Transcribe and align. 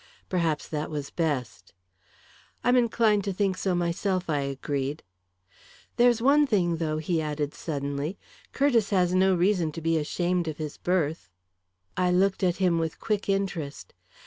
"Perhaps 0.29 0.67
that 0.69 0.89
was 0.89 1.11
best." 1.11 1.73
"I'm 2.63 2.75
inclined 2.75 3.23
to 3.25 3.33
think 3.33 3.55
so 3.55 3.75
myself," 3.75 4.31
I 4.31 4.39
agreed. 4.39 5.03
"There's 5.97 6.23
one 6.23 6.47
thing, 6.47 6.77
though," 6.77 6.97
he 6.97 7.21
added 7.21 7.53
suddenly. 7.53 8.17
"Curtiss 8.51 8.89
has 8.89 9.13
no 9.13 9.35
reason 9.35 9.71
to 9.73 9.79
be 9.81 9.99
ashamed 9.99 10.47
of 10.47 10.57
his 10.57 10.77
birth." 10.77 11.29
I 11.95 12.09
looked 12.09 12.41
at 12.41 12.57
him 12.57 12.79
with 12.79 12.99
quick 12.99 13.29
interest. 13.29 13.93